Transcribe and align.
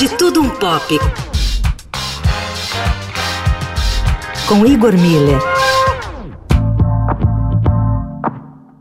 De 0.00 0.08
Tudo 0.16 0.40
Um 0.40 0.48
Pop. 0.48 0.98
Com 4.48 4.64
Igor 4.64 4.94
Miller. 4.96 5.38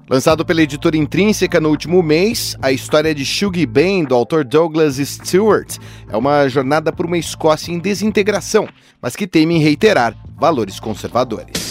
Lançado 0.09 0.45
pela 0.45 0.61
editora 0.61 0.95
Intrínseca 0.95 1.59
no 1.59 1.67
último 1.71 2.01
mês, 2.01 2.55
a 2.61 2.71
história 2.71 3.13
de 3.13 3.25
Shuggy 3.25 3.65
Bain, 3.65 4.05
do 4.05 4.15
autor 4.15 4.45
Douglas 4.45 4.95
Stewart, 4.95 5.75
é 6.07 6.15
uma 6.15 6.47
jornada 6.47 6.89
por 6.89 7.05
uma 7.05 7.17
Escócia 7.17 7.73
em 7.73 7.79
desintegração, 7.79 8.69
mas 9.01 9.13
que 9.13 9.27
teme 9.27 9.55
em 9.55 9.59
reiterar 9.59 10.15
valores 10.37 10.79
conservadores. 10.79 11.68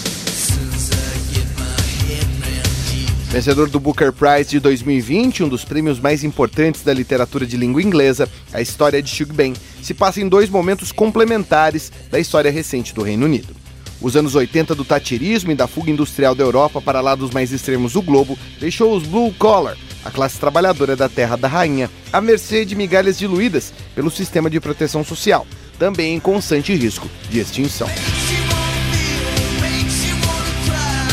Vencedor 3.30 3.68
do 3.68 3.78
Booker 3.78 4.10
Prize 4.10 4.48
de 4.48 4.58
2020, 4.58 5.44
um 5.44 5.48
dos 5.50 5.62
prêmios 5.62 6.00
mais 6.00 6.24
importantes 6.24 6.82
da 6.82 6.94
literatura 6.94 7.46
de 7.46 7.58
língua 7.58 7.82
inglesa, 7.82 8.26
a 8.54 8.62
história 8.62 9.02
de 9.02 9.10
Shuggy 9.10 9.34
Bain 9.34 9.52
se 9.82 9.92
passa 9.92 10.18
em 10.18 10.26
dois 10.26 10.48
momentos 10.48 10.92
complementares 10.92 11.92
da 12.10 12.18
história 12.18 12.50
recente 12.50 12.94
do 12.94 13.02
Reino 13.02 13.26
Unido. 13.26 13.54
Os 14.00 14.16
anos 14.16 14.34
80 14.34 14.74
do 14.74 14.82
tatirismo 14.82 15.52
e 15.52 15.54
da 15.54 15.66
fuga 15.66 15.90
industrial 15.90 16.34
da 16.34 16.42
Europa 16.42 16.80
para 16.80 17.02
lados 17.02 17.30
mais 17.30 17.52
extremos 17.52 17.92
do 17.92 18.00
globo 18.00 18.38
deixou 18.58 18.96
os 18.96 19.02
blue 19.02 19.32
collar, 19.34 19.76
a 20.02 20.10
classe 20.10 20.38
trabalhadora 20.38 20.96
da 20.96 21.08
terra 21.08 21.36
da 21.36 21.48
rainha, 21.48 21.90
à 22.10 22.22
mercê 22.22 22.64
de 22.64 22.74
migalhas 22.74 23.18
diluídas 23.18 23.74
pelo 23.94 24.10
sistema 24.10 24.48
de 24.48 24.58
proteção 24.58 25.04
social, 25.04 25.46
também 25.78 26.14
em 26.14 26.20
constante 26.20 26.74
risco 26.74 27.06
de 27.28 27.40
extinção. 27.40 27.88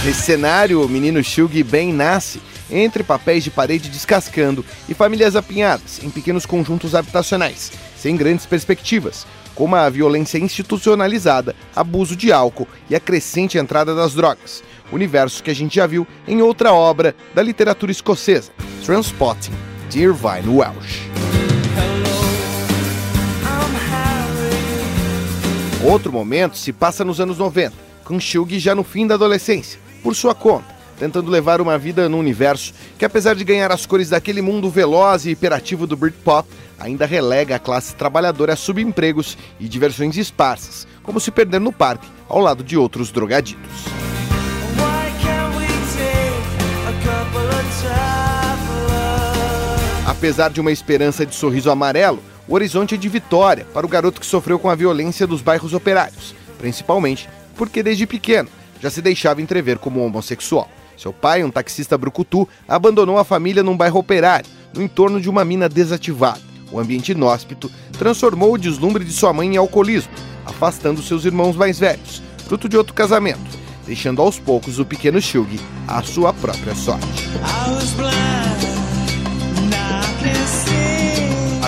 Nesse 0.05 0.21
cenário, 0.21 0.85
o 0.85 0.87
menino 0.87 1.23
Shug 1.23 1.63
bem 1.63 1.91
nasce 1.91 2.39
entre 2.69 3.03
papéis 3.03 3.43
de 3.43 3.49
parede 3.49 3.89
descascando 3.89 4.63
e 4.87 4.93
famílias 4.93 5.35
apinhadas 5.35 5.99
em 6.03 6.11
pequenos 6.11 6.45
conjuntos 6.45 6.93
habitacionais, 6.93 7.71
sem 7.97 8.15
grandes 8.15 8.45
perspectivas, 8.45 9.25
como 9.55 9.75
a 9.75 9.89
violência 9.89 10.37
institucionalizada, 10.37 11.55
abuso 11.75 12.15
de 12.15 12.31
álcool 12.31 12.67
e 12.87 12.95
a 12.95 12.99
crescente 12.99 13.57
entrada 13.57 13.95
das 13.95 14.13
drogas. 14.13 14.63
Universo 14.91 15.41
que 15.41 15.49
a 15.49 15.55
gente 15.55 15.77
já 15.77 15.87
viu 15.87 16.05
em 16.27 16.39
outra 16.39 16.71
obra 16.71 17.15
da 17.33 17.41
literatura 17.41 17.91
escocesa, 17.91 18.51
Transpotting, 18.85 19.53
de 19.89 20.01
Irvine 20.03 20.49
Welsh. 20.49 21.09
Outro 25.83 26.13
momento 26.13 26.59
se 26.59 26.71
passa 26.71 27.03
nos 27.03 27.19
anos 27.19 27.39
90, 27.39 27.73
com 28.03 28.19
Shug 28.19 28.59
já 28.59 28.75
no 28.75 28.83
fim 28.83 29.07
da 29.07 29.15
adolescência, 29.15 29.83
por 30.05 30.15
sua 30.15 30.35
conta, 30.35 30.67
tentando 30.99 31.31
levar 31.31 31.59
uma 31.59 31.79
vida 31.79 32.07
no 32.07 32.19
universo 32.19 32.75
que, 32.95 33.03
apesar 33.03 33.33
de 33.33 33.43
ganhar 33.43 33.71
as 33.71 33.87
cores 33.87 34.11
daquele 34.11 34.39
mundo 34.39 34.69
veloz 34.69 35.25
e 35.25 35.31
hiperativo 35.31 35.87
do 35.87 35.97
Britpop, 35.97 36.47
ainda 36.77 37.07
relega 37.07 37.55
a 37.55 37.59
classe 37.59 37.95
trabalhadora 37.95 38.53
a 38.53 38.55
subempregos 38.55 39.35
e 39.59 39.67
diversões 39.67 40.15
esparsas, 40.15 40.87
como 41.01 41.19
se 41.19 41.31
perder 41.31 41.59
no 41.59 41.71
parque 41.71 42.07
ao 42.29 42.39
lado 42.39 42.63
de 42.63 42.77
outros 42.77 43.09
drogaditos. 43.09 43.63
Apesar 50.05 50.51
de 50.51 50.61
uma 50.61 50.71
esperança 50.71 51.25
de 51.25 51.33
sorriso 51.33 51.71
amarelo, 51.71 52.21
o 52.47 52.53
horizonte 52.53 52.93
é 52.93 52.97
de 52.97 53.09
vitória 53.09 53.65
para 53.73 53.87
o 53.87 53.89
garoto 53.89 54.21
que 54.21 54.27
sofreu 54.27 54.59
com 54.59 54.69
a 54.69 54.75
violência 54.75 55.25
dos 55.25 55.41
bairros 55.41 55.73
operários, 55.73 56.35
principalmente 56.59 57.27
porque 57.55 57.81
desde 57.81 58.05
pequeno 58.05 58.49
já 58.85 58.91
se 58.91 59.01
deixava 59.01 59.41
entrever 59.41 59.79
como 59.79 60.05
homossexual. 60.05 60.69
Seu 60.95 61.11
pai, 61.11 61.43
um 61.43 61.49
taxista 61.49 61.97
brucutu, 61.97 62.47
abandonou 62.67 63.17
a 63.17 63.23
família 63.23 63.63
num 63.63 63.75
bairro 63.75 63.99
operário, 63.99 64.45
no 64.75 64.81
entorno 64.81 65.19
de 65.19 65.27
uma 65.27 65.43
mina 65.43 65.67
desativada. 65.67 66.39
O 66.71 66.79
ambiente 66.79 67.11
inóspito 67.11 67.71
transformou 67.97 68.53
o 68.53 68.57
deslumbre 68.59 69.03
de 69.03 69.11
sua 69.11 69.33
mãe 69.33 69.55
em 69.55 69.57
alcoolismo, 69.57 70.11
afastando 70.45 71.01
seus 71.01 71.25
irmãos 71.25 71.55
mais 71.55 71.79
velhos, 71.79 72.21
fruto 72.47 72.69
de 72.69 72.77
outro 72.77 72.93
casamento, 72.93 73.57
deixando 73.87 74.21
aos 74.21 74.37
poucos 74.37 74.77
o 74.77 74.85
pequeno 74.85 75.19
Shug 75.19 75.59
à 75.87 76.03
sua 76.03 76.31
própria 76.31 76.75
sorte. 76.75 77.07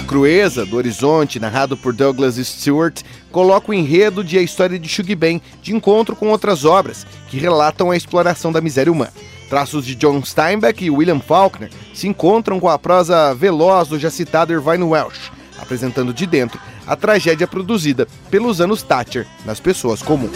Crueza 0.07 0.66
do 0.66 0.78
Horizonte, 0.78 1.38
narrado 1.38 1.75
por 1.75 1.91
Douglas 1.91 2.35
Stewart, 2.35 3.01
coloca 3.29 3.69
o 3.69 3.73
enredo 3.73 4.23
de 4.23 4.38
A 4.38 4.41
História 4.41 4.79
de 4.79 4.88
Shug 4.88 5.13
Ben 5.13 5.41
de 5.62 5.75
encontro 5.75 6.16
com 6.16 6.29
outras 6.29 6.63
obras 6.63 7.06
que 7.28 7.38
relatam 7.38 7.91
a 7.91 7.97
exploração 7.97 8.50
da 8.50 8.62
miséria 8.62 8.91
humana. 8.91 9.12
Traços 9.50 9.85
de 9.85 9.95
John 9.95 10.23
Steinbeck 10.23 10.84
e 10.84 10.90
William 10.90 11.19
Faulkner 11.19 11.69
se 11.94 12.07
encontram 12.07 12.57
com 12.57 12.69
a 12.69 12.79
prosa 12.79 13.34
veloz 13.34 13.90
do 13.90 14.00
já 14.00 14.09
citado 14.09 14.53
Irvine 14.53 14.84
Welsh, 14.84 15.29
apresentando 15.59 16.13
de 16.13 16.25
dentro 16.25 16.57
a 16.88 16.95
tragédia 16.95 17.45
produzida 17.45 18.07
pelos 18.31 18.62
anos 18.62 18.81
Thatcher 18.81 19.28
nas 19.45 19.59
pessoas 19.59 20.01
comuns. 20.01 20.31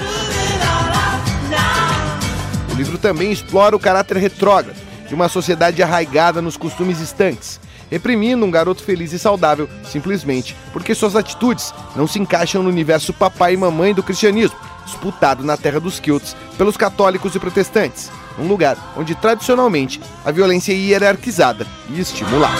O 2.69 2.75
livro 2.75 2.97
também 2.97 3.31
explora 3.31 3.73
o 3.73 3.79
caráter 3.79 4.17
retrógrado 4.17 4.75
de 5.07 5.15
uma 5.15 5.29
sociedade 5.29 5.81
arraigada 5.81 6.41
nos 6.41 6.57
costumes 6.57 6.99
estanques, 6.99 7.59
reprimindo 7.91 8.45
um 8.45 8.49
garoto 8.49 8.81
feliz 8.81 9.11
e 9.11 9.19
saudável 9.19 9.69
simplesmente 9.83 10.55
porque 10.71 10.95
suas 10.95 11.15
atitudes 11.15 11.73
não 11.95 12.07
se 12.07 12.17
encaixam 12.17 12.63
no 12.63 12.69
universo 12.69 13.13
papai 13.13 13.53
e 13.53 13.57
mamãe 13.57 13.93
do 13.93 14.01
cristianismo, 14.01 14.57
disputado 14.85 15.43
na 15.43 15.57
terra 15.57 15.79
dos 15.79 15.99
Kilts 15.99 16.35
pelos 16.57 16.77
católicos 16.77 17.35
e 17.35 17.39
protestantes, 17.39 18.09
um 18.39 18.47
lugar 18.47 18.77
onde 18.95 19.13
tradicionalmente 19.13 20.01
a 20.23 20.31
violência 20.31 20.71
é 20.71 20.75
hierarquizada 20.75 21.67
e 21.89 21.99
estimulada. 21.99 22.55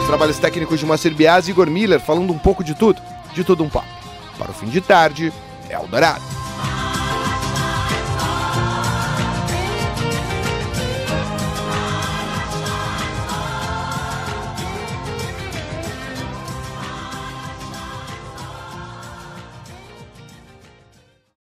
Os 0.00 0.06
trabalhos 0.06 0.38
técnicos 0.38 0.78
de 0.78 0.86
Moacir 0.86 1.12
Bias 1.12 1.48
e 1.48 1.50
Igor 1.50 1.68
Miller 1.68 2.00
falando 2.00 2.32
um 2.32 2.38
pouco 2.38 2.62
de 2.62 2.74
tudo, 2.74 3.02
de 3.34 3.42
tudo 3.42 3.64
um 3.64 3.68
pouco. 3.68 3.88
Para 4.38 4.52
o 4.52 4.54
fim 4.54 4.66
de 4.66 4.80
tarde, 4.80 5.32
Eldorado. 5.68 6.35